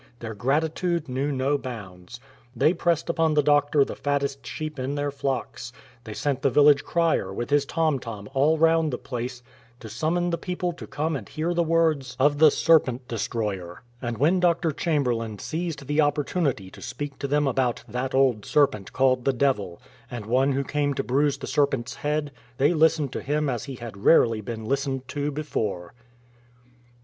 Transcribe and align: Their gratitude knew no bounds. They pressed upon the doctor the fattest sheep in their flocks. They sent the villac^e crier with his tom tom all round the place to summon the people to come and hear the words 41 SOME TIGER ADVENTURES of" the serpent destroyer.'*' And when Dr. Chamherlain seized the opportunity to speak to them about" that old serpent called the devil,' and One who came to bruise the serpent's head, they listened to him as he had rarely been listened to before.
Their 0.19 0.33
gratitude 0.33 1.07
knew 1.07 1.31
no 1.31 1.59
bounds. 1.59 2.19
They 2.55 2.73
pressed 2.73 3.07
upon 3.07 3.35
the 3.35 3.43
doctor 3.43 3.85
the 3.85 3.95
fattest 3.95 4.43
sheep 4.47 4.79
in 4.79 4.95
their 4.95 5.11
flocks. 5.11 5.71
They 6.05 6.15
sent 6.15 6.41
the 6.41 6.49
villac^e 6.49 6.81
crier 6.83 7.31
with 7.31 7.51
his 7.51 7.67
tom 7.67 7.99
tom 7.99 8.27
all 8.33 8.57
round 8.57 8.91
the 8.91 8.97
place 8.97 9.43
to 9.79 9.89
summon 9.89 10.31
the 10.31 10.39
people 10.39 10.73
to 10.73 10.87
come 10.87 11.15
and 11.15 11.29
hear 11.29 11.53
the 11.53 11.61
words 11.61 12.15
41 12.15 12.15
SOME 12.15 12.15
TIGER 12.15 12.33
ADVENTURES 12.33 12.33
of" 12.33 12.39
the 12.39 12.65
serpent 12.65 13.07
destroyer.'*' 13.07 13.83
And 14.01 14.17
when 14.17 14.39
Dr. 14.39 14.71
Chamherlain 14.71 15.37
seized 15.37 15.85
the 15.85 16.01
opportunity 16.01 16.71
to 16.71 16.81
speak 16.81 17.19
to 17.19 17.27
them 17.27 17.45
about" 17.47 17.83
that 17.87 18.15
old 18.15 18.43
serpent 18.43 18.93
called 18.93 19.23
the 19.23 19.31
devil,' 19.33 19.79
and 20.09 20.25
One 20.25 20.53
who 20.53 20.63
came 20.63 20.95
to 20.95 21.03
bruise 21.03 21.37
the 21.37 21.45
serpent's 21.45 21.97
head, 21.97 22.31
they 22.57 22.73
listened 22.73 23.13
to 23.13 23.21
him 23.21 23.47
as 23.47 23.65
he 23.65 23.75
had 23.75 24.03
rarely 24.03 24.41
been 24.41 24.65
listened 24.65 25.07
to 25.09 25.29
before. 25.29 25.93